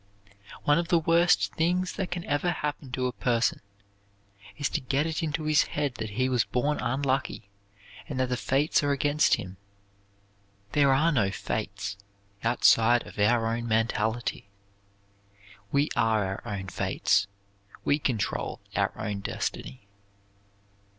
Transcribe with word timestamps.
One 0.63 0.79
of 0.79 0.87
the 0.87 0.97
worst 0.97 1.53
things 1.53 1.93
that 1.93 2.09
can 2.09 2.25
ever 2.25 2.49
happen 2.49 2.91
to 2.93 3.05
a 3.05 3.11
person 3.11 3.61
is 4.57 4.67
to 4.69 4.81
get 4.81 5.05
it 5.05 5.21
into 5.21 5.43
his 5.43 5.61
head 5.77 5.93
that 5.99 6.09
he 6.09 6.27
was 6.27 6.43
born 6.43 6.79
unlucky 6.79 7.51
and 8.09 8.19
that 8.19 8.29
the 8.29 8.35
Fates 8.35 8.81
are 8.81 8.89
against 8.89 9.35
him. 9.35 9.57
There 10.71 10.91
are 10.91 11.11
no 11.11 11.29
Fates, 11.29 11.97
outside 12.43 13.05
of 13.05 13.19
our 13.19 13.45
own 13.55 13.67
mentality. 13.67 14.49
We 15.71 15.87
are 15.95 16.25
our 16.25 16.47
own 16.51 16.69
Fates. 16.69 17.27
We 17.85 17.99
control 17.99 18.59
our 18.75 18.91
own 18.97 19.19
destiny. 19.19 19.87